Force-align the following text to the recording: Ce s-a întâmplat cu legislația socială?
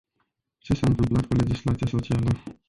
Ce 0.61 0.73
s-a 0.73 0.87
întâmplat 0.87 1.25
cu 1.25 1.35
legislația 1.35 1.87
socială? 1.87 2.29